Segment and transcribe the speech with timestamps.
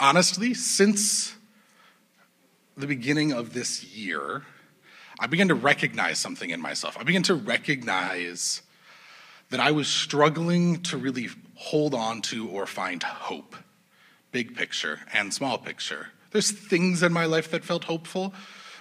[0.00, 1.36] honestly, since
[2.76, 4.42] the beginning of this year,
[5.18, 6.96] I began to recognize something in myself.
[6.98, 8.62] I began to recognize
[9.50, 13.56] that I was struggling to really hold on to or find hope,
[14.32, 16.08] big picture and small picture.
[16.32, 18.34] There's things in my life that felt hopeful,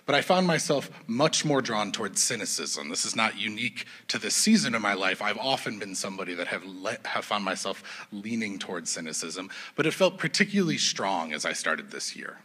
[0.06, 2.90] but I found myself much more drawn towards cynicism.
[2.90, 5.22] This is not unique to this season of my life.
[5.22, 9.94] I've often been somebody that have, let, have found myself leaning towards cynicism, but it
[9.94, 12.40] felt particularly strong as I started this year.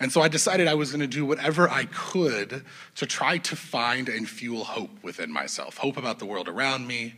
[0.00, 2.64] And so I decided I was going to do whatever I could
[2.96, 7.14] to try to find and fuel hope within myself hope about the world around me,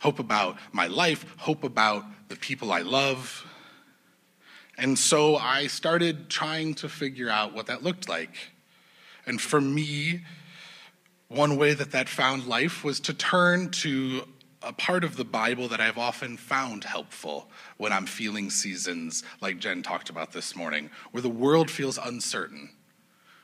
[0.00, 3.46] hope about my life, hope about the people I love.
[4.78, 8.50] And so I started trying to figure out what that looked like.
[9.26, 10.22] And for me,
[11.28, 14.26] one way that that found life was to turn to
[14.62, 19.58] a part of the Bible that I've often found helpful when I'm feeling seasons like
[19.58, 22.70] Jen talked about this morning, where the world feels uncertain,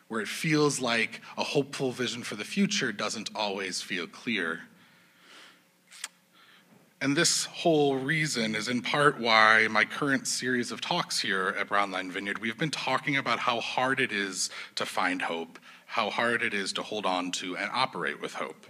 [0.09, 4.63] where it feels like a hopeful vision for the future doesn't always feel clear.
[7.01, 11.69] And this whole reason is in part why my current series of talks here at
[11.69, 16.43] Brownline Vineyard, we've been talking about how hard it is to find hope, how hard
[16.43, 18.67] it is to hold on to and operate with hope.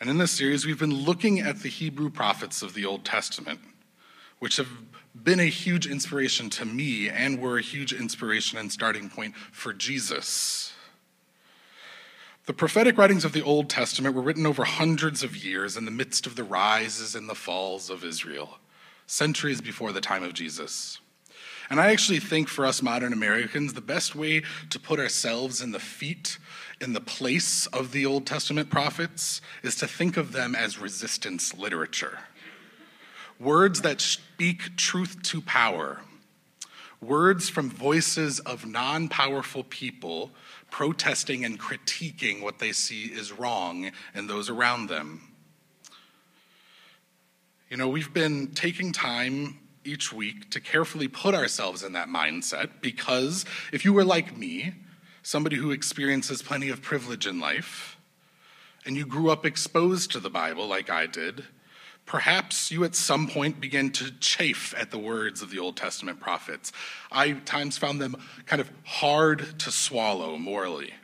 [0.00, 3.60] And in this series, we've been looking at the Hebrew prophets of the Old Testament,
[4.40, 4.68] which have
[5.14, 9.72] been a huge inspiration to me and were a huge inspiration and starting point for
[9.72, 10.71] Jesus.
[12.44, 15.92] The prophetic writings of the Old Testament were written over hundreds of years in the
[15.92, 18.58] midst of the rises and the falls of Israel,
[19.06, 20.98] centuries before the time of Jesus.
[21.70, 25.70] And I actually think for us modern Americans, the best way to put ourselves in
[25.70, 26.38] the feet,
[26.80, 31.54] in the place of the Old Testament prophets, is to think of them as resistance
[31.54, 32.18] literature.
[33.38, 36.00] Words that speak truth to power,
[37.02, 40.30] words from voices of non powerful people
[40.70, 45.20] protesting and critiquing what they see is wrong in those around them.
[47.68, 52.70] You know, we've been taking time each week to carefully put ourselves in that mindset
[52.80, 54.74] because if you were like me,
[55.22, 57.96] somebody who experiences plenty of privilege in life,
[58.84, 61.44] and you grew up exposed to the Bible like I did,
[62.06, 66.20] perhaps you at some point began to chafe at the words of the Old Testament
[66.20, 66.72] prophets.
[67.10, 70.94] I times found them kind of hard to swallow morally.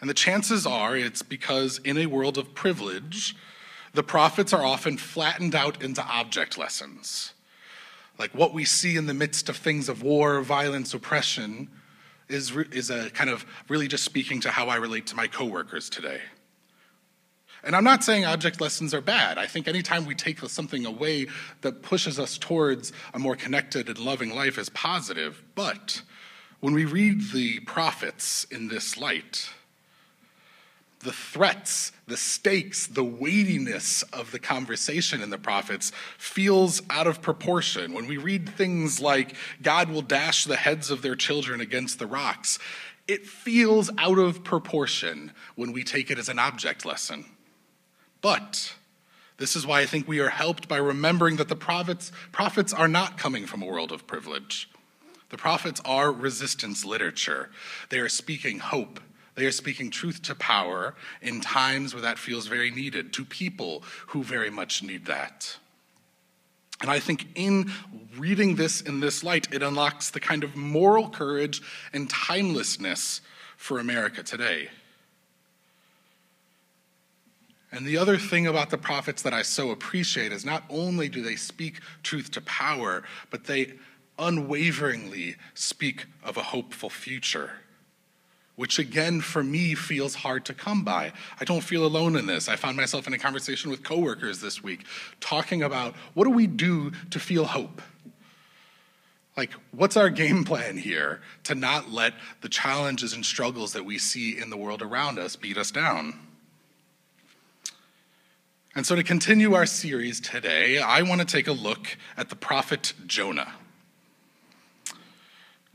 [0.00, 3.34] And the chances are it's because in a world of privilege,
[3.94, 7.32] the prophets are often flattened out into object lessons.
[8.18, 11.68] Like what we see in the midst of things of war, violence, oppression
[12.28, 15.88] is, is a kind of really just speaking to how I relate to my coworkers
[15.88, 16.20] today.
[17.64, 19.38] And I'm not saying object lessons are bad.
[19.38, 21.28] I think anytime we take something away
[21.62, 25.42] that pushes us towards a more connected and loving life is positive.
[25.54, 26.02] But
[26.60, 29.50] when we read the prophets in this light,
[31.00, 37.22] the threats, the stakes, the weightiness of the conversation in the prophets feels out of
[37.22, 37.92] proportion.
[37.92, 42.06] When we read things like, God will dash the heads of their children against the
[42.06, 42.58] rocks,
[43.06, 47.26] it feels out of proportion when we take it as an object lesson.
[48.24, 48.74] But
[49.36, 52.88] this is why I think we are helped by remembering that the prophets, prophets are
[52.88, 54.70] not coming from a world of privilege.
[55.28, 57.50] The prophets are resistance literature.
[57.90, 58.98] They are speaking hope
[59.34, 63.82] they are speaking truth to power in times where that feels very needed, to people
[64.08, 65.56] who very much need that.
[66.80, 67.72] And I think in
[68.16, 71.60] reading this in this light, it unlocks the kind of moral courage
[71.92, 73.22] and timelessness
[73.56, 74.68] for America today.
[77.74, 81.22] And the other thing about the prophets that I so appreciate is not only do
[81.22, 83.72] they speak truth to power, but they
[84.16, 87.50] unwaveringly speak of a hopeful future
[88.56, 91.12] which again for me feels hard to come by.
[91.40, 92.48] I don't feel alone in this.
[92.48, 94.86] I found myself in a conversation with coworkers this week
[95.18, 97.82] talking about what do we do to feel hope?
[99.36, 103.98] Like, what's our game plan here to not let the challenges and struggles that we
[103.98, 106.14] see in the world around us beat us down?
[108.76, 112.34] And so, to continue our series today, I want to take a look at the
[112.34, 113.52] prophet Jonah.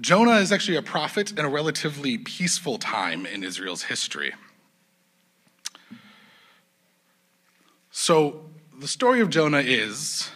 [0.01, 4.34] Jonah is actually a prophet in a relatively peaceful time in Israel's history.
[7.90, 8.42] So,
[8.78, 10.30] the story of Jonah is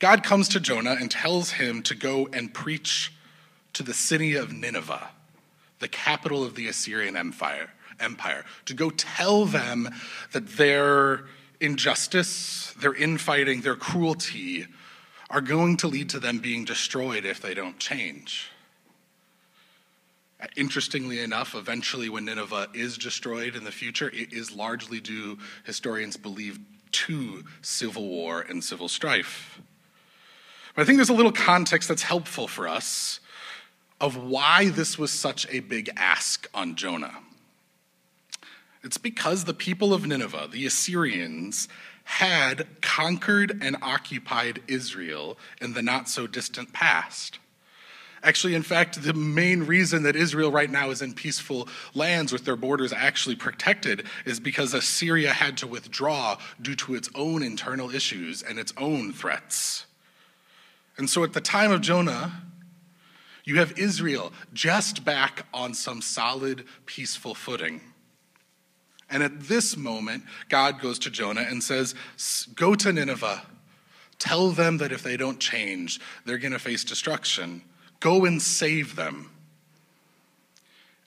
[0.00, 3.12] God comes to Jonah and tells him to go and preach
[3.74, 5.10] to the city of Nineveh,
[5.78, 9.88] the capital of the Assyrian Empire, empire to go tell them
[10.32, 11.26] that their
[11.60, 14.66] injustice, their infighting, their cruelty
[15.30, 18.50] are going to lead to them being destroyed if they don't change.
[20.40, 25.38] Uh, interestingly enough, eventually, when Nineveh is destroyed in the future, it is largely due,
[25.64, 26.58] historians believe,
[26.92, 29.60] to civil war and civil strife.
[30.74, 33.20] But I think there's a little context that's helpful for us
[34.00, 37.14] of why this was such a big ask on Jonah.
[38.86, 41.66] It's because the people of Nineveh, the Assyrians,
[42.04, 47.40] had conquered and occupied Israel in the not so distant past.
[48.22, 52.44] Actually, in fact, the main reason that Israel right now is in peaceful lands with
[52.44, 57.92] their borders actually protected is because Assyria had to withdraw due to its own internal
[57.92, 59.86] issues and its own threats.
[60.96, 62.40] And so at the time of Jonah,
[63.44, 67.80] you have Israel just back on some solid, peaceful footing.
[69.08, 71.94] And at this moment, God goes to Jonah and says,
[72.54, 73.42] Go to Nineveh.
[74.18, 77.62] Tell them that if they don't change, they're going to face destruction.
[78.00, 79.30] Go and save them.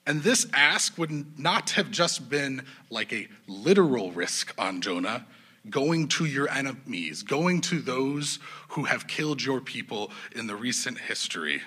[0.06, 5.26] And this ask would not have just been like a literal risk on Jonah,
[5.68, 8.38] going to your enemies, going to those
[8.70, 11.60] who have killed your people in the recent history.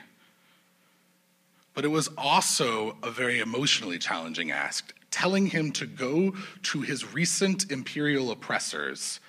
[1.73, 6.33] But it was also a very emotionally challenging ask, telling him to go
[6.63, 9.19] to his recent imperial oppressors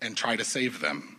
[0.00, 1.18] and try to save them.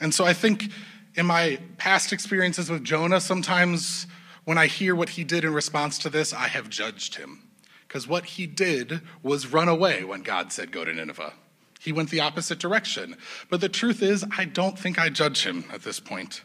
[0.00, 0.70] And so I think
[1.14, 4.08] in my past experiences with Jonah, sometimes
[4.44, 7.44] when I hear what he did in response to this, I have judged him.
[7.86, 11.34] Because what he did was run away when God said, Go to Nineveh.
[11.78, 13.16] He went the opposite direction.
[13.48, 16.42] But the truth is, I don't think I judge him at this point.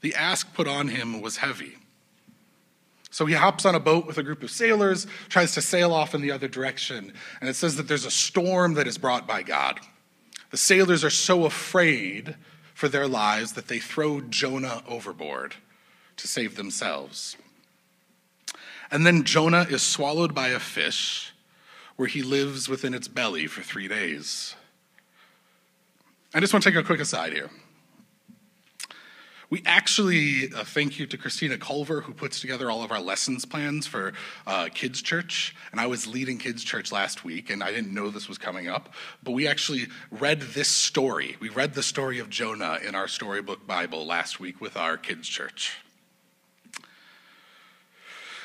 [0.00, 1.76] The ask put on him was heavy.
[3.10, 6.14] So he hops on a boat with a group of sailors, tries to sail off
[6.14, 9.42] in the other direction, and it says that there's a storm that is brought by
[9.42, 9.80] God.
[10.50, 12.36] The sailors are so afraid
[12.74, 15.54] for their lives that they throw Jonah overboard
[16.16, 17.36] to save themselves.
[18.90, 21.32] And then Jonah is swallowed by a fish
[21.96, 24.54] where he lives within its belly for three days.
[26.34, 27.50] I just want to take a quick aside here.
[29.56, 33.46] We actually, uh, thank you to Christina Culver, who puts together all of our lessons
[33.46, 34.12] plans for
[34.46, 35.56] uh, Kids Church.
[35.72, 38.68] And I was leading Kids Church last week, and I didn't know this was coming
[38.68, 38.92] up.
[39.22, 41.38] But we actually read this story.
[41.40, 45.26] We read the story of Jonah in our storybook Bible last week with our Kids
[45.26, 45.78] Church.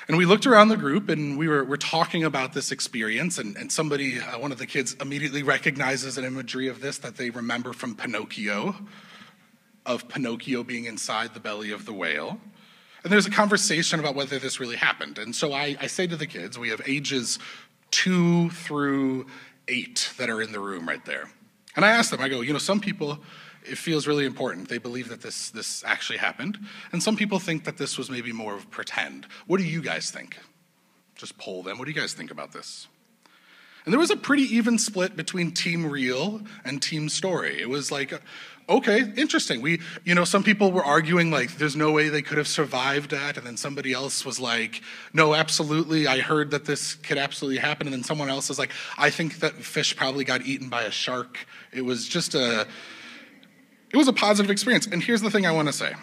[0.08, 3.38] And we looked around the group and we were, were talking about this experience.
[3.38, 7.18] And, and somebody, uh, one of the kids, immediately recognizes an imagery of this that
[7.18, 8.76] they remember from Pinocchio,
[9.86, 12.40] of Pinocchio being inside the belly of the whale.
[13.04, 15.18] And there's a conversation about whether this really happened.
[15.18, 17.40] And so I, I say to the kids, we have ages
[17.90, 19.26] two through
[19.68, 21.30] eight that are in the room right there.
[21.76, 23.20] And I ask them, I go, you know, some people,
[23.64, 24.70] it feels really important.
[24.70, 26.60] They believe that this, this actually happened.
[26.92, 29.26] And some people think that this was maybe more of pretend.
[29.48, 30.38] What do you guys think?
[31.16, 31.78] Just poll them.
[31.80, 32.88] What do you guys think about this?
[33.86, 37.60] And there was a pretty even split between Team Real and Team Story.
[37.60, 38.14] It was like,
[38.70, 39.62] okay, interesting.
[39.62, 43.12] We, you know, some people were arguing like there's no way they could have survived
[43.12, 43.38] that.
[43.38, 44.82] And then somebody else was like,
[45.14, 46.08] no, absolutely.
[46.08, 47.88] I heard that this could absolutely happen.
[47.88, 50.92] And then someone else was like, I think that fish probably got eaten by a
[50.92, 51.46] shark.
[51.74, 52.68] It was just a,
[53.92, 54.88] it was a positive experience.
[54.88, 55.94] And here's the thing I want to say.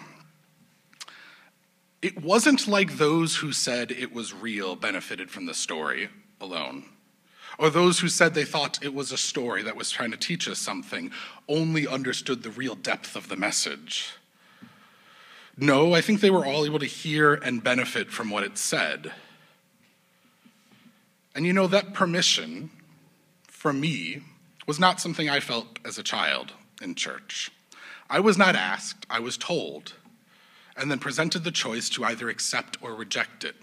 [2.01, 6.85] It wasn't like those who said it was real benefited from the story alone
[7.59, 10.47] or those who said they thought it was a story that was trying to teach
[10.47, 11.11] us something
[11.49, 14.13] only understood the real depth of the message.
[15.57, 19.11] No, I think they were all able to hear and benefit from what it said.
[21.35, 22.69] And you know, that permission
[23.43, 24.21] from me
[24.65, 27.51] was not something I felt as a child in church.
[28.09, 29.93] I was not asked, I was told,
[30.77, 33.55] and then presented the choice to either accept or reject it.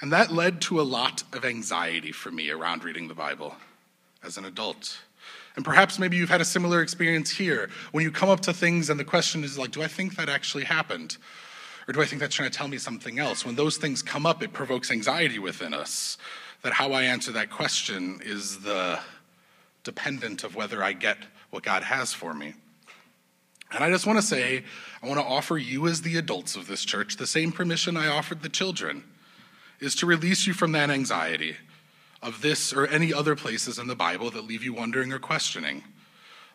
[0.00, 3.56] And that led to a lot of anxiety for me around reading the Bible
[4.22, 4.98] as an adult.
[5.56, 8.90] And perhaps maybe you've had a similar experience here when you come up to things
[8.90, 11.16] and the question is like, do I think that actually happened?
[11.88, 13.44] Or do I think that's trying to tell me something else?
[13.44, 16.16] When those things come up, it provokes anxiety within us.
[16.62, 19.00] That how I answer that question is the
[19.82, 21.18] dependent of whether I get
[21.50, 22.54] what God has for me.
[23.72, 24.64] And I just want to say,
[25.02, 28.08] I want to offer you, as the adults of this church, the same permission I
[28.08, 29.04] offered the children
[29.80, 31.56] is to release you from that anxiety
[32.22, 35.84] of this or any other places in the Bible that leave you wondering or questioning.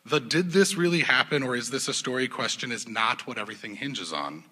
[0.06, 3.75] The did this really happen or is this a story question is not what everything
[3.75, 4.44] hinges on.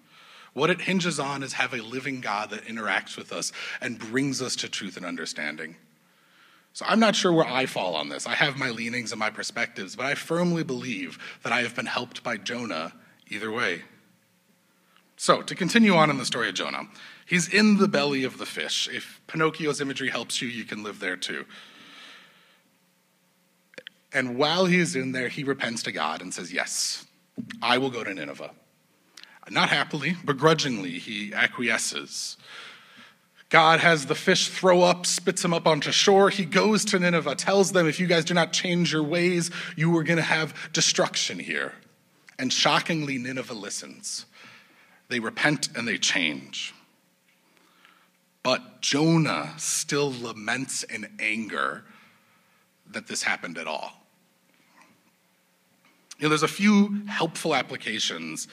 [0.54, 4.40] What it hinges on is have a living God that interacts with us and brings
[4.40, 5.76] us to truth and understanding.
[6.74, 8.26] So I'm not sure where I fall on this.
[8.26, 11.86] I have my leanings and my perspectives, but I firmly believe that I have been
[11.86, 12.94] helped by Jonah
[13.28, 13.82] either way.
[15.16, 16.88] So, to continue on in the story of Jonah,
[17.26, 18.88] he's in the belly of the fish.
[18.92, 21.44] If Pinocchio's imagery helps you, you can live there too.
[24.12, 27.06] And while he's in there, he repents to God and says, Yes,
[27.60, 28.50] I will go to Nineveh.
[29.50, 32.36] Not happily, begrudgingly, he acquiesces.
[33.48, 36.30] God has the fish throw up, spits him up onto shore.
[36.30, 39.94] He goes to Nineveh, tells them, if you guys do not change your ways, you
[39.98, 41.74] are going to have destruction here.
[42.38, 44.24] And shockingly, Nineveh listens.
[45.12, 46.72] They repent and they change.
[48.42, 51.84] But Jonah still laments in anger
[52.90, 53.92] that this happened at all.
[56.18, 58.48] You know, there's a few helpful applications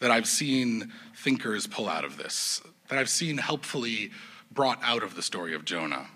[0.00, 4.10] that I've seen thinkers pull out of this, that I've seen helpfully
[4.50, 6.08] brought out of the story of Jonah.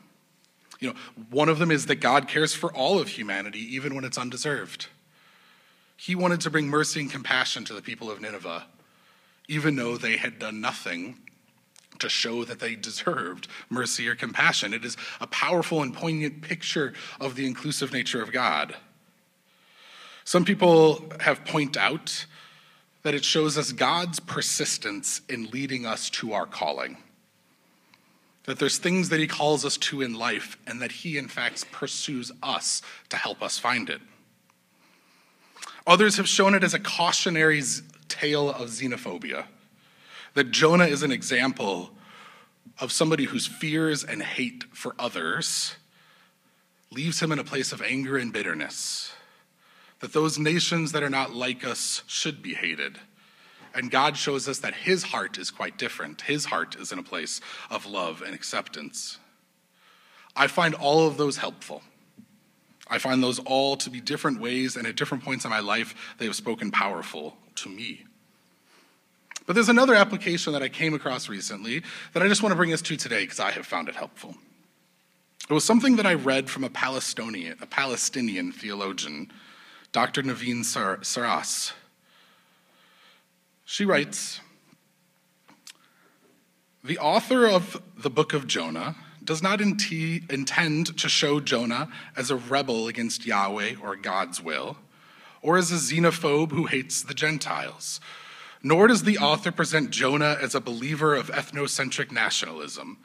[0.80, 0.96] You know,
[1.30, 4.88] one of them is that God cares for all of humanity, even when it's undeserved.
[5.96, 8.66] He wanted to bring mercy and compassion to the people of Nineveh,
[9.48, 11.18] even though they had done nothing
[11.98, 14.74] to show that they deserved mercy or compassion.
[14.74, 18.76] It is a powerful and poignant picture of the inclusive nature of God.
[20.24, 22.26] Some people have pointed out
[23.02, 26.98] that it shows us God's persistence in leading us to our calling
[28.46, 31.70] that there's things that he calls us to in life, and that he, in fact,
[31.72, 34.00] pursues us to help us find it.
[35.86, 37.62] Others have shown it as a cautionary
[38.08, 39.46] tale of xenophobia,
[40.34, 41.90] that Jonah is an example
[42.78, 45.76] of somebody whose fears and hate for others
[46.90, 49.12] leaves him in a place of anger and bitterness,
[50.00, 52.98] that those nations that are not like us should be hated
[53.76, 56.22] and God shows us that his heart is quite different.
[56.22, 59.18] His heart is in a place of love and acceptance.
[60.34, 61.82] I find all of those helpful.
[62.88, 65.94] I find those all to be different ways, and at different points in my life,
[66.18, 68.04] they have spoken powerful to me.
[69.46, 72.72] But there's another application that I came across recently that I just want to bring
[72.72, 74.34] us to today because I have found it helpful.
[75.48, 79.30] It was something that I read from a Palestinian, a Palestinian theologian,
[79.92, 80.22] Dr.
[80.22, 81.72] Niveen Sarras.
[83.64, 84.40] She writes
[86.82, 88.96] The author of the book of Jonah
[89.26, 94.78] does not intend to show Jonah as a rebel against Yahweh or God's will,
[95.42, 98.00] or as a xenophobe who hates the Gentiles.
[98.62, 102.98] Nor does the author present Jonah as a believer of ethnocentric nationalism,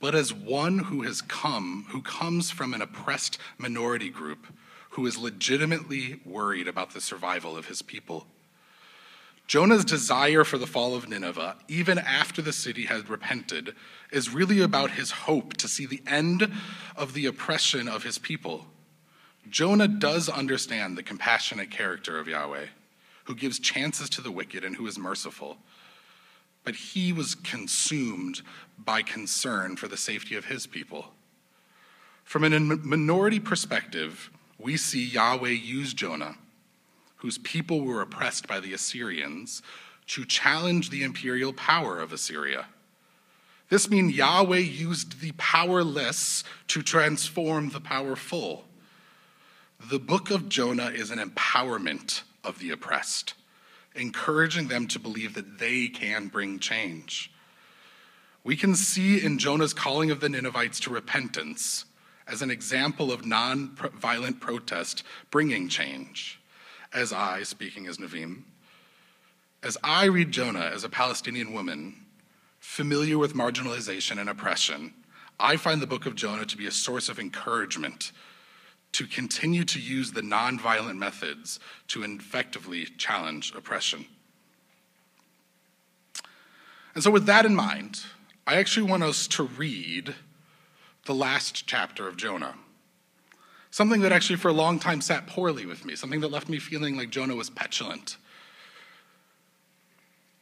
[0.00, 4.46] but as one who has come, who comes from an oppressed minority group,
[4.90, 8.26] who is legitimately worried about the survival of his people.
[9.46, 13.74] Jonah's desire for the fall of Nineveh, even after the city had repented,
[14.10, 16.50] is really about his hope to see the end
[16.96, 18.66] of the oppression of his people.
[19.48, 22.66] Jonah does understand the compassionate character of Yahweh,
[23.24, 25.58] who gives chances to the wicked and who is merciful.
[26.64, 28.42] But he was consumed
[28.76, 31.12] by concern for the safety of his people.
[32.24, 36.36] From a minority perspective, we see Yahweh use Jonah
[37.26, 39.60] whose people were oppressed by the Assyrians,
[40.06, 42.66] to challenge the imperial power of Assyria.
[43.68, 48.64] This means Yahweh used the powerless to transform the powerful.
[49.90, 53.34] The book of Jonah is an empowerment of the oppressed,
[53.96, 57.32] encouraging them to believe that they can bring change.
[58.44, 61.86] We can see in Jonah's calling of the Ninevites to repentance
[62.28, 65.02] as an example of non violent protest
[65.32, 66.38] bringing change
[66.96, 68.42] as I, speaking as Niveen,
[69.62, 72.06] as I read Jonah as a Palestinian woman
[72.58, 74.94] familiar with marginalization and oppression,
[75.38, 78.12] I find the book of Jonah to be a source of encouragement
[78.92, 84.06] to continue to use the nonviolent methods to effectively challenge oppression.
[86.94, 88.00] And so, with that in mind,
[88.46, 90.14] I actually want us to read
[91.04, 92.54] the last chapter of Jonah.
[93.70, 96.58] Something that actually for a long time sat poorly with me, something that left me
[96.58, 98.16] feeling like Jonah was petulant.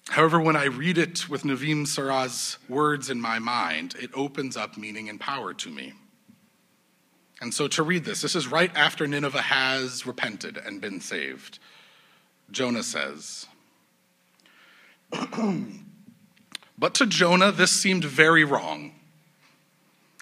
[0.09, 4.77] However, when I read it with Niveen Sarras' words in my mind, it opens up
[4.77, 5.95] meaning and power to me.
[7.41, 11.59] And so to read this, this is right after Nineveh has repented and been saved.
[12.51, 13.47] Jonah says,
[16.79, 18.93] But to Jonah, this seemed very wrong,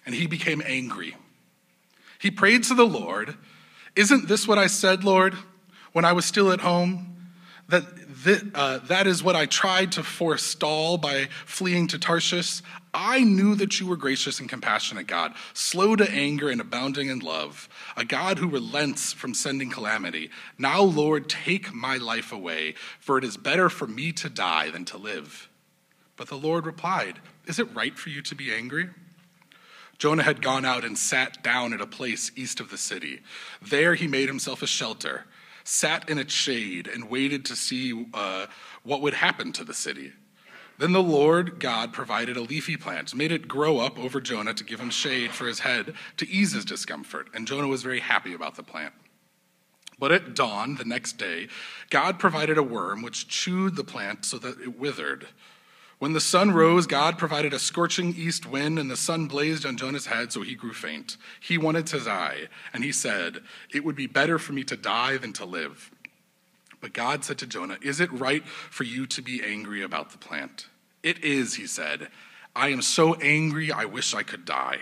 [0.04, 1.16] and he became angry.
[2.22, 3.34] He prayed to the Lord,
[3.96, 5.34] Isn't this what I said, Lord,
[5.92, 7.16] when I was still at home?
[7.68, 7.84] That,
[8.54, 12.62] uh, that is what I tried to forestall by fleeing to Tarshish.
[12.94, 17.18] I knew that you were gracious and compassionate God, slow to anger and abounding in
[17.18, 20.30] love, a God who relents from sending calamity.
[20.58, 24.84] Now, Lord, take my life away, for it is better for me to die than
[24.84, 25.48] to live.
[26.16, 28.90] But the Lord replied, Is it right for you to be angry?
[30.02, 33.20] Jonah had gone out and sat down at a place east of the city.
[33.64, 35.26] There he made himself a shelter,
[35.62, 38.46] sat in its shade, and waited to see uh,
[38.82, 40.12] what would happen to the city.
[40.76, 44.64] Then the Lord God provided a leafy plant, made it grow up over Jonah to
[44.64, 48.34] give him shade for his head to ease his discomfort, and Jonah was very happy
[48.34, 48.94] about the plant.
[50.00, 51.46] But at dawn the next day,
[51.90, 55.28] God provided a worm which chewed the plant so that it withered.
[56.02, 59.76] When the sun rose, God provided a scorching east wind, and the sun blazed on
[59.76, 61.16] Jonah's head, so he grew faint.
[61.38, 63.38] He wanted to die, and he said,
[63.72, 65.92] It would be better for me to die than to live.
[66.80, 70.18] But God said to Jonah, Is it right for you to be angry about the
[70.18, 70.66] plant?
[71.04, 72.08] It is, he said.
[72.56, 74.78] I am so angry, I wish I could die.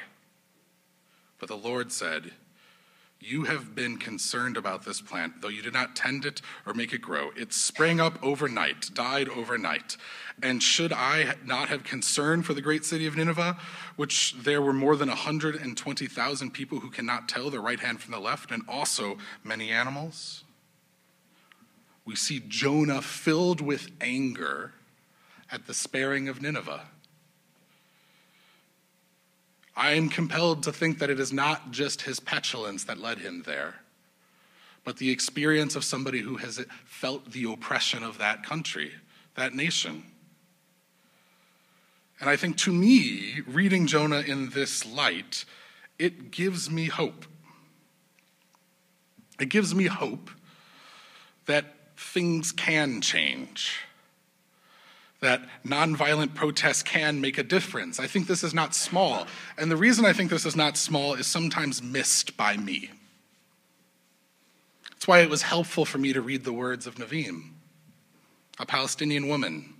[1.38, 2.32] But the Lord said,
[3.20, 6.92] You have been concerned about this plant, though you did not tend it or make
[6.92, 7.30] it grow.
[7.36, 9.98] It sprang up overnight, died overnight.
[10.42, 13.58] And should I not have concern for the great city of Nineveh,
[13.96, 18.20] which there were more than 120,000 people who cannot tell the right hand from the
[18.20, 20.44] left, and also many animals?
[22.10, 24.72] we see Jonah filled with anger
[25.48, 26.88] at the sparing of Nineveh.
[29.80, 33.44] I am compelled to think that it is not just his petulance that led him
[33.46, 33.76] there,
[34.84, 38.92] but the experience of somebody who has felt the oppression of that country,
[39.36, 40.04] that nation.
[42.20, 45.46] And I think to me, reading Jonah in this light,
[45.98, 47.24] it gives me hope.
[49.40, 50.30] It gives me hope
[51.46, 53.78] that things can change,
[55.20, 58.00] that nonviolent protests can make a difference.
[58.00, 59.26] I think this is not small.
[59.58, 62.90] And the reason I think this is not small is sometimes missed by me.
[64.90, 67.52] That's why it was helpful for me to read the words of Niveen,
[68.58, 69.74] a Palestinian woman.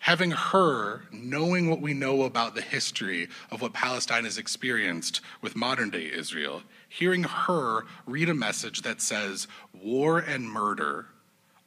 [0.00, 5.54] Having her, knowing what we know about the history of what Palestine has experienced with
[5.54, 11.06] modern day Israel, hearing her read a message that says war and murder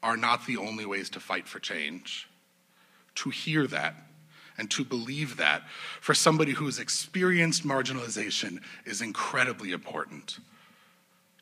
[0.03, 2.27] are not the only ways to fight for change.
[3.15, 3.95] To hear that
[4.57, 5.63] and to believe that
[5.99, 10.39] for somebody who has experienced marginalization is incredibly important.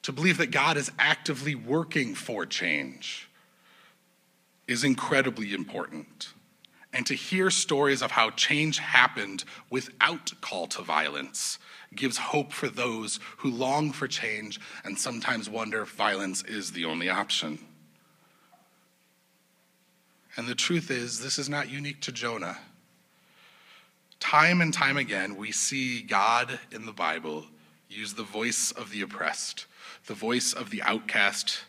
[0.03, 3.29] To believe that God is actively working for change
[4.67, 6.33] is incredibly important.
[6.91, 11.57] And to hear stories of how change happened without call to violence
[11.95, 16.85] gives hope for those who long for change and sometimes wonder if violence is the
[16.85, 17.59] only option.
[20.35, 22.57] And the truth is, this is not unique to Jonah.
[24.19, 27.45] Time and time again, we see God in the Bible
[27.89, 29.65] use the voice of the oppressed,
[30.07, 31.65] the voice of the outcast,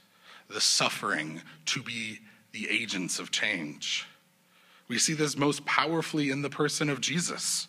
[0.49, 2.21] the suffering to be
[2.53, 4.07] the agents of change.
[4.89, 7.67] We see this most powerfully in the person of Jesus,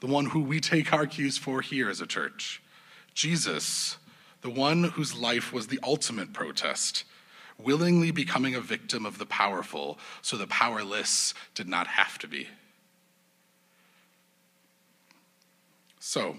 [0.00, 2.62] the one who we take our cues for here as a church.
[3.14, 3.96] Jesus,
[4.42, 7.04] the one whose life was the ultimate protest,
[7.64, 12.48] willingly becoming a victim of the powerful so the powerless did not have to be.
[15.98, 16.36] So,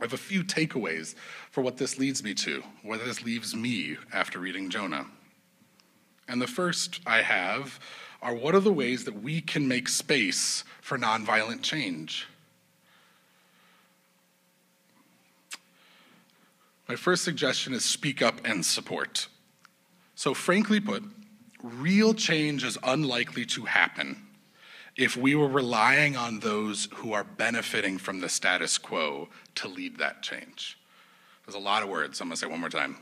[0.00, 1.14] I have a few takeaways
[1.50, 5.06] for what this leads me to, what this leaves me after reading Jonah.
[6.28, 7.80] And the first I have
[8.20, 12.26] are what are the ways that we can make space for nonviolent change?
[16.88, 19.28] My first suggestion is speak up and support.
[20.18, 21.04] So, frankly put,
[21.62, 24.26] real change is unlikely to happen
[24.96, 29.98] if we were relying on those who are benefiting from the status quo to lead
[29.98, 30.76] that change.
[31.46, 32.96] There's a lot of words, I'm gonna say one more time.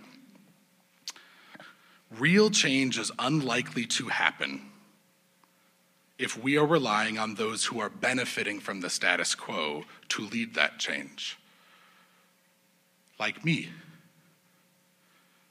[2.18, 4.70] Real change is unlikely to happen
[6.18, 10.52] if we are relying on those who are benefiting from the status quo to lead
[10.52, 11.38] that change.
[13.18, 13.70] Like me.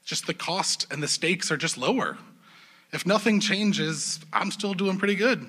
[0.06, 2.16] Just the cost and the stakes are just lower.
[2.92, 5.44] If nothing changes, I'm still doing pretty good.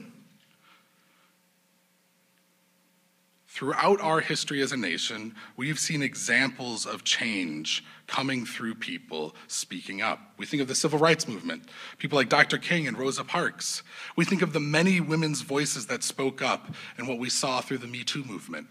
[3.47, 10.01] Throughout our history as a nation, we've seen examples of change coming through people speaking
[10.01, 10.19] up.
[10.37, 11.63] We think of the civil rights movement,
[11.97, 12.57] people like Dr.
[12.57, 13.83] King and Rosa Parks.
[14.15, 17.79] We think of the many women's voices that spoke up and what we saw through
[17.79, 18.67] the Me Too movement.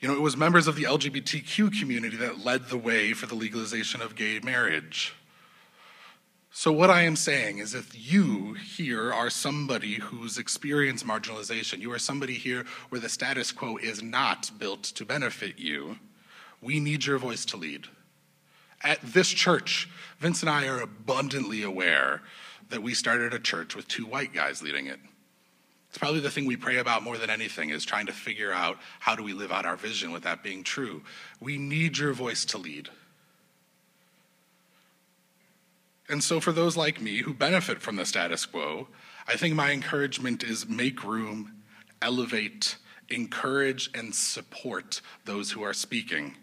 [0.00, 3.34] You know, it was members of the LGBTQ community that led the way for the
[3.34, 5.14] legalization of gay marriage.
[6.50, 11.92] So, what I am saying is if you here are somebody who's experienced marginalization, you
[11.92, 15.98] are somebody here where the status quo is not built to benefit you,
[16.60, 17.86] we need your voice to lead.
[18.82, 19.88] At this church,
[20.20, 22.22] Vince and I are abundantly aware
[22.70, 25.00] that we started a church with two white guys leading it.
[25.88, 28.78] It's probably the thing we pray about more than anything is trying to figure out
[29.00, 31.02] how do we live out our vision with that being true.
[31.40, 32.90] We need your voice to lead.
[36.10, 38.88] And so, for those like me who benefit from the status quo,
[39.26, 41.62] I think my encouragement is make room,
[42.00, 42.76] elevate,
[43.10, 46.36] encourage, and support those who are speaking.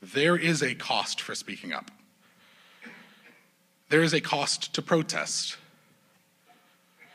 [0.00, 1.90] There is a cost for speaking up.
[3.90, 5.56] There is a cost to protest.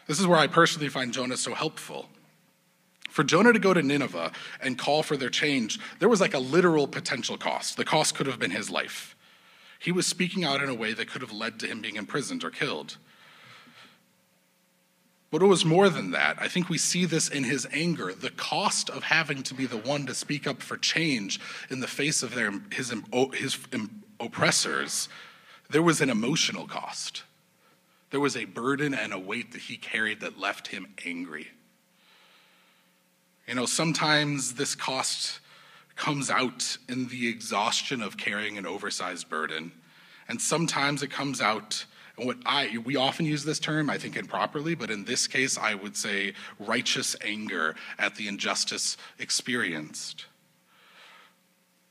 [0.08, 2.10] This is where I personally find Jonah so helpful.
[3.10, 6.40] For Jonah to go to Nineveh and call for their change, there was like a
[6.40, 7.78] literal potential cost.
[7.78, 9.16] The cost could have been his life.
[9.80, 12.44] He was speaking out in a way that could have led to him being imprisoned
[12.44, 12.98] or killed.
[15.30, 16.38] But it was more than that.
[16.40, 18.14] I think we see this in his anger.
[18.14, 21.40] The cost of having to be the one to speak up for change
[21.70, 22.94] in the face of their, his,
[23.34, 23.58] his
[24.20, 25.10] oppressors,
[25.70, 27.24] there was an emotional cost.
[28.14, 31.48] There was a burden and a weight that he carried that left him angry.
[33.48, 35.40] You know, sometimes this cost
[35.96, 39.72] comes out in the exhaustion of carrying an oversized burden.
[40.28, 44.16] And sometimes it comes out, and what I, we often use this term, I think
[44.16, 50.28] improperly, but in this case, I would say righteous anger at the injustice experienced.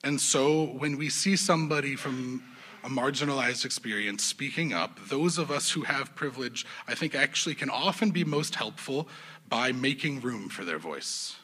[0.04, 2.44] And so when we see somebody from
[2.84, 7.70] a marginalized experience speaking up, those of us who have privilege, I think actually can
[7.70, 9.08] often be most helpful
[9.48, 11.36] by making room for their voice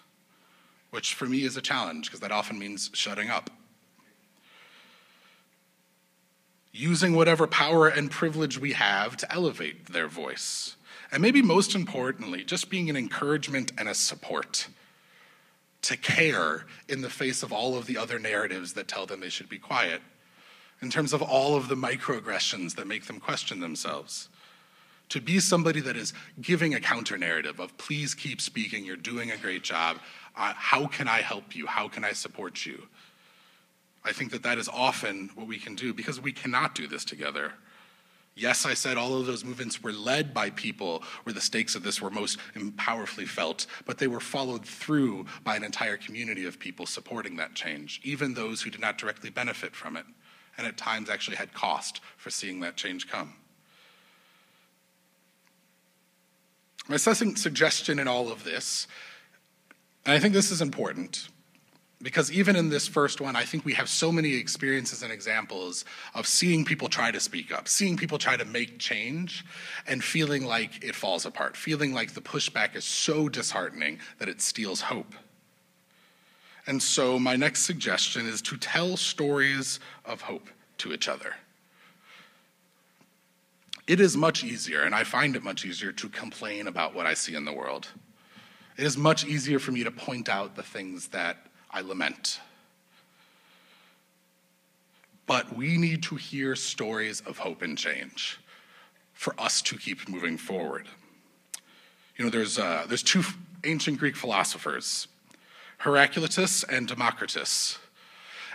[0.90, 3.50] which for me is a challenge because that often means shutting up.
[6.72, 10.76] Using whatever power and privilege we have to elevate their voice.
[11.10, 14.68] And maybe most importantly, just being an encouragement and a support
[15.82, 19.28] to care in the face of all of the other narratives that tell them they
[19.28, 20.02] should be quiet,
[20.80, 24.28] in terms of all of the microaggressions that make them question themselves.
[25.10, 29.30] To be somebody that is giving a counter narrative of, please keep speaking, you're doing
[29.30, 29.98] a great job,
[30.36, 31.66] uh, how can I help you?
[31.66, 32.86] How can I support you?
[34.04, 37.04] I think that that is often what we can do because we cannot do this
[37.04, 37.52] together.
[38.36, 41.82] Yes, I said all of those movements were led by people where the stakes of
[41.82, 42.38] this were most
[42.76, 47.54] powerfully felt, but they were followed through by an entire community of people supporting that
[47.54, 50.04] change, even those who did not directly benefit from it,
[50.58, 53.34] and at times actually had cost for seeing that change come.
[56.88, 58.86] My suggestion in all of this
[60.08, 61.28] and I think this is important
[62.00, 65.84] because even in this first one, I think we have so many experiences and examples
[66.14, 69.44] of seeing people try to speak up, seeing people try to make change,
[69.86, 74.40] and feeling like it falls apart, feeling like the pushback is so disheartening that it
[74.40, 75.14] steals hope.
[76.68, 81.34] And so, my next suggestion is to tell stories of hope to each other.
[83.86, 87.14] It is much easier, and I find it much easier, to complain about what I
[87.14, 87.88] see in the world.
[88.76, 91.38] It is much easier for me to point out the things that
[91.70, 92.38] I lament.
[95.26, 98.38] But we need to hear stories of hope and change
[99.14, 100.86] for us to keep moving forward.
[102.18, 103.24] You know, there's, uh, there's two
[103.64, 105.08] ancient Greek philosophers,
[105.78, 107.78] Heraclitus and Democritus,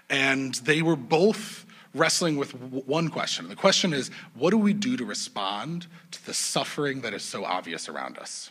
[0.09, 3.47] and they were both wrestling with one question.
[3.49, 7.45] The question is, what do we do to respond to the suffering that is so
[7.45, 8.49] obvious around us?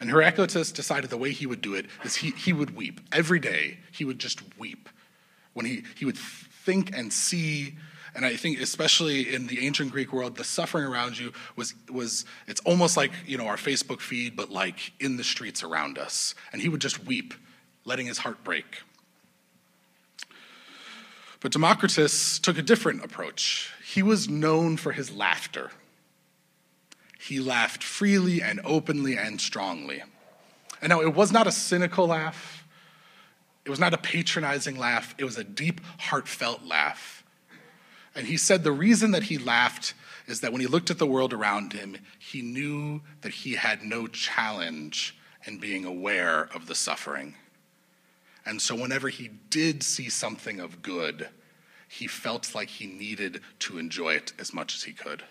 [0.00, 3.00] And Heraclitus decided the way he would do it is he, he would weep.
[3.12, 4.88] Every day, he would just weep.
[5.52, 7.74] When he, he would think and see,
[8.14, 12.24] and I think especially in the ancient Greek world, the suffering around you was, was
[12.46, 16.34] it's almost like, you know, our Facebook feed, but like in the streets around us.
[16.52, 17.34] And he would just weep,
[17.84, 18.82] letting his heart break.
[21.40, 23.72] But Democritus took a different approach.
[23.84, 25.70] He was known for his laughter.
[27.18, 30.02] He laughed freely and openly and strongly.
[30.80, 32.64] And now it was not a cynical laugh,
[33.64, 37.23] it was not a patronizing laugh, it was a deep, heartfelt laugh.
[38.14, 39.94] And he said the reason that he laughed
[40.26, 43.82] is that when he looked at the world around him, he knew that he had
[43.82, 47.34] no challenge in being aware of the suffering.
[48.46, 51.28] And so, whenever he did see something of good,
[51.88, 55.22] he felt like he needed to enjoy it as much as he could.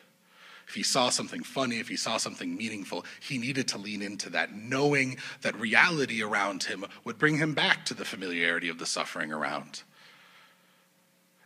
[0.68, 4.30] If he saw something funny, if he saw something meaningful, he needed to lean into
[4.32, 8.86] that, knowing that reality around him would bring him back to the familiarity of the
[8.86, 9.84] suffering around.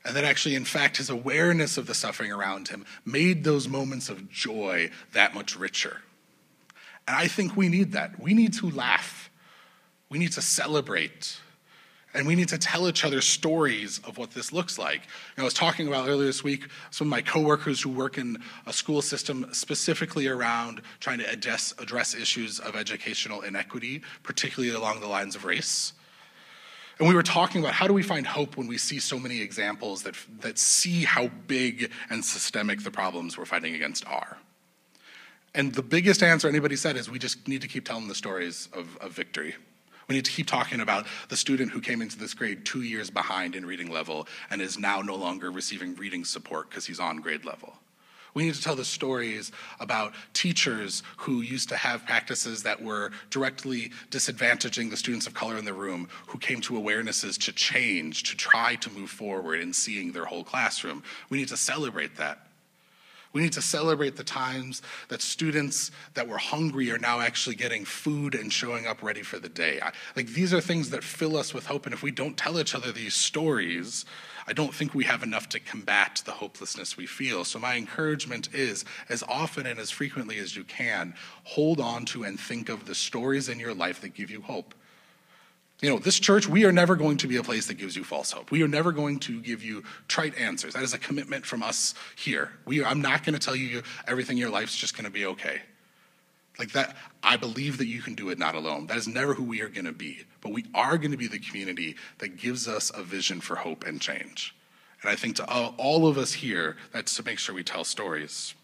[0.08, 4.08] And that actually, in fact, his awareness of the suffering around him made those moments
[4.08, 6.02] of joy that much richer.
[7.06, 8.18] And I think we need that.
[8.18, 9.30] We need to laugh,
[10.10, 11.42] we need to celebrate.
[12.14, 15.02] And we need to tell each other stories of what this looks like.
[15.38, 18.42] Know, I was talking about earlier this week some of my coworkers who work in
[18.66, 25.02] a school system specifically around trying to address, address issues of educational inequity, particularly along
[25.02, 25.94] the lines of race.
[27.00, 29.42] And we were talking about how do we find hope when we see so many
[29.42, 34.38] examples that, that see how big and systemic the problems we're fighting against are.
[35.54, 38.68] And the biggest answer anybody said is we just need to keep telling the stories
[38.74, 39.56] of, of victory.
[40.08, 43.10] We need to keep talking about the student who came into this grade two years
[43.10, 47.18] behind in reading level and is now no longer receiving reading support because he's on
[47.18, 47.74] grade level.
[48.34, 53.12] We need to tell the stories about teachers who used to have practices that were
[53.30, 58.24] directly disadvantaging the students of color in the room, who came to awarenesses to change,
[58.24, 61.04] to try to move forward in seeing their whole classroom.
[61.30, 62.48] We need to celebrate that.
[63.38, 67.86] We need to celebrate the times that students that were hungry are now actually getting
[67.86, 69.80] food and showing up ready for the day.
[69.80, 72.60] I, like these are things that fill us with hope, and if we don't tell
[72.60, 74.06] each other these stories,
[74.48, 77.46] I don't think we have enough to combat the hopelessness we feel.
[77.46, 82.24] So, my encouragement is as often and as frequently as you can, hold on to
[82.24, 84.74] and think of the stories in your life that give you hope.
[85.82, 88.04] You know, this church, we are never going to be a place that gives you
[88.04, 88.50] false hope.
[88.50, 90.74] We are never going to give you trite answers.
[90.74, 92.52] That is a commitment from us here.
[92.66, 95.28] We, I'm not going to tell you everything in your life's just going to be
[95.28, 95.62] okay.
[96.58, 98.88] Like that, I believe that you can do it not alone.
[98.88, 100.26] That is never who we are going to be.
[100.42, 103.86] But we are going to be the community that gives us a vision for hope
[103.86, 104.56] and change.
[105.04, 108.56] And I think to all of us here, that's to make sure we tell stories.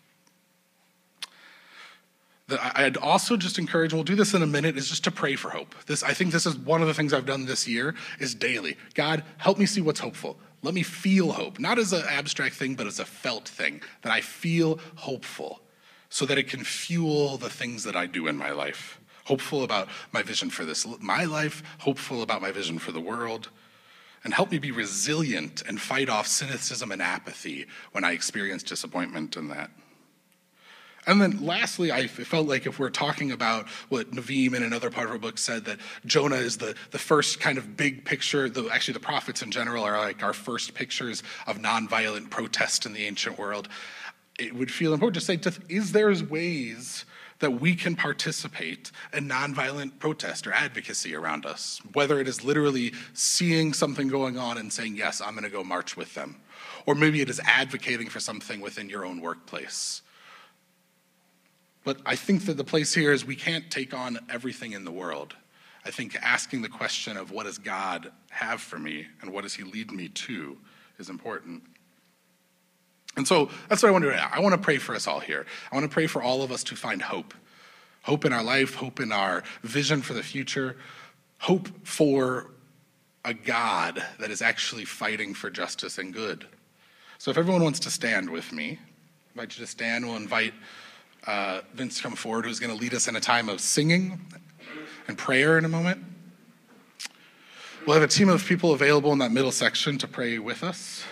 [2.50, 5.36] I'd also just encourage, and we'll do this in a minute, is just to pray
[5.36, 5.76] for hope.
[5.86, 8.78] This, I think this is one of the things I've done this year is daily.
[8.96, 10.38] God, help me see what's hopeful.
[10.62, 14.12] Let me feel hope, not as an abstract thing, but as a felt thing, that
[14.12, 15.62] I feel hopeful
[16.10, 19.00] so that it can fuel the things that I do in my life.
[19.26, 23.50] Hopeful about my vision for this, my life, hopeful about my vision for the world,
[24.24, 29.36] and help me be resilient and fight off cynicism and apathy when I experience disappointment
[29.38, 29.72] in that.
[31.06, 35.08] And then lastly, I felt like if we're talking about what Niveen in another part
[35.08, 38.70] of our book said, that Jonah is the, the first kind of big picture, the,
[38.70, 43.06] actually the prophets in general are like our first pictures of nonviolent protest in the
[43.06, 43.68] ancient world.
[44.40, 47.06] It would feel important to say, is there ways
[47.40, 52.94] that we can participate in nonviolent protest or advocacy around us, whether it is literally
[53.14, 56.38] seeing something going on and saying, yes, I'm going to go march with them,
[56.86, 60.02] or maybe it is advocating for something within your own workplace
[61.84, 64.92] but I think that the place here is we can't take on everything in the
[64.92, 65.36] world.
[65.86, 69.54] I think asking the question of what does God have for me and what does
[69.54, 70.58] He lead me to
[70.98, 71.64] is important.
[73.16, 74.18] And so that's what I want to do.
[74.18, 75.46] I want to pray for us all here.
[75.72, 77.34] I want to pray for all of us to find hope
[78.04, 80.76] hope in our life, hope in our vision for the future,
[81.40, 82.52] hope for
[83.26, 86.46] a God that is actually fighting for justice and good.
[87.18, 90.06] So if everyone wants to stand with me, I invite you to stand.
[90.06, 90.54] We'll invite
[91.26, 94.20] uh, Vince come forward, who's going to lead us in a time of singing
[95.08, 96.04] and prayer in a moment.
[97.86, 101.04] We'll have a team of people available in that middle section to pray with us.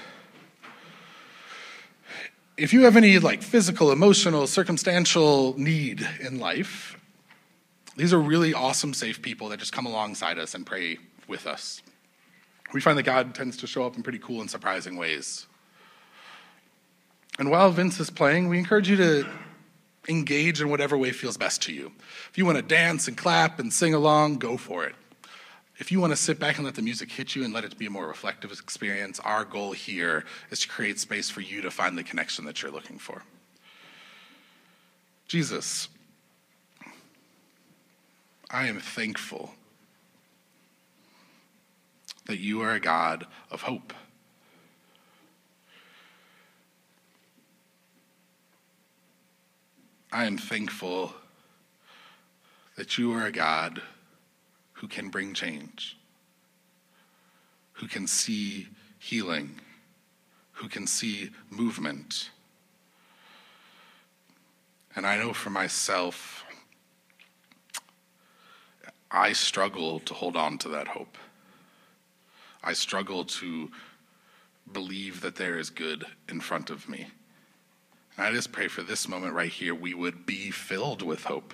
[2.57, 6.97] If you have any like physical, emotional, circumstantial need in life,
[7.97, 10.97] these are really awesome, safe people that just come alongside us and pray
[11.27, 11.81] with us.
[12.73, 15.47] We find that God tends to show up in pretty cool and surprising ways.
[17.37, 19.27] And while Vince is playing, we encourage you to
[20.07, 21.91] engage in whatever way feels best to you.
[22.29, 24.95] If you want to dance and clap and sing along, go for it.
[25.77, 27.77] If you want to sit back and let the music hit you and let it
[27.77, 31.71] be a more reflective experience, our goal here is to create space for you to
[31.71, 33.23] find the connection that you're looking for.
[35.27, 35.87] Jesus,
[38.49, 39.55] I am thankful
[42.25, 43.93] that you are a God of hope.
[50.11, 51.13] I am thankful
[52.75, 53.81] that you are a God
[54.73, 55.97] who can bring change,
[57.73, 58.67] who can see
[58.99, 59.59] healing,
[60.51, 62.29] who can see movement.
[64.95, 66.43] And I know for myself,
[69.09, 71.17] I struggle to hold on to that hope.
[72.61, 73.71] I struggle to
[74.73, 77.07] believe that there is good in front of me.
[78.21, 81.53] I just pray for this moment right here, we would be filled with hope.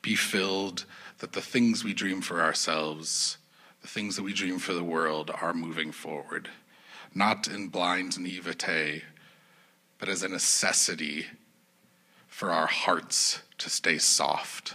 [0.00, 0.84] Be filled
[1.18, 3.36] that the things we dream for ourselves,
[3.82, 6.48] the things that we dream for the world, are moving forward.
[7.14, 9.02] not in blind naivete,
[9.98, 11.26] but as a necessity
[12.26, 14.74] for our hearts to stay soft,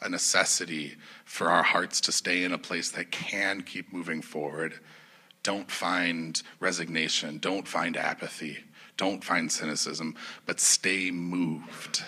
[0.00, 4.74] a necessity for our hearts to stay in a place that can keep moving forward.
[5.42, 8.58] Don't find resignation, don't find apathy,
[8.98, 12.02] don't find cynicism, but stay moved.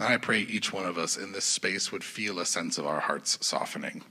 [0.00, 2.86] And I pray each one of us in this space would feel a sense of
[2.86, 4.02] our hearts softening,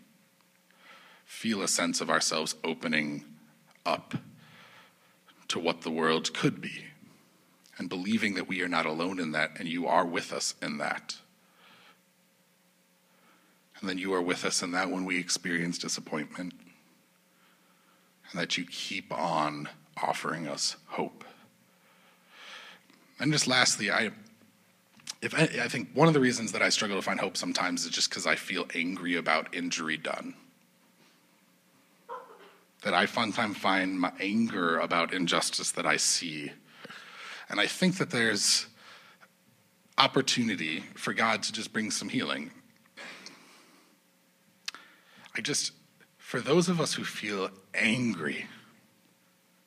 [1.26, 3.26] feel a sense of ourselves opening
[3.86, 4.16] up
[5.50, 6.86] to what the world could be,
[7.78, 10.78] and believing that we are not alone in that and you are with us in
[10.78, 11.18] that.
[13.80, 16.54] And then you are with us in that when we experience disappointment,
[18.32, 19.68] and that you keep on
[20.02, 21.24] offering us hope.
[23.20, 24.12] And just lastly, I
[25.22, 27.86] if I, I, think one of the reasons that I struggle to find hope sometimes
[27.86, 30.34] is just because I feel angry about injury done.
[32.82, 36.52] That I sometimes find my anger about injustice that I see.
[37.50, 38.68] And I think that there's
[39.98, 42.52] opportunity for God to just bring some healing.
[45.38, 45.72] I just,
[46.18, 48.46] for those of us who feel angry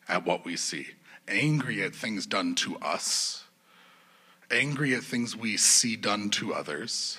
[0.09, 0.89] at what we see,
[1.29, 3.45] angry at things done to us,
[4.51, 7.19] angry at things we see done to others,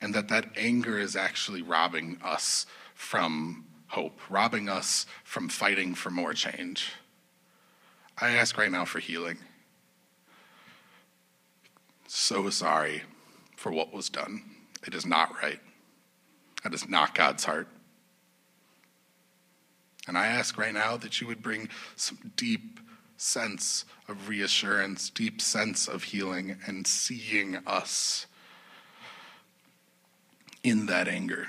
[0.00, 6.10] and that that anger is actually robbing us from hope, robbing us from fighting for
[6.10, 6.92] more change.
[8.18, 9.38] I ask right now for healing.
[12.06, 13.02] So sorry
[13.56, 14.42] for what was done.
[14.86, 15.60] It is not right.
[16.62, 17.68] That is not God's heart.
[20.08, 22.80] And I ask right now that you would bring some deep
[23.16, 28.26] sense of reassurance, deep sense of healing, and seeing us
[30.62, 31.48] in that anger.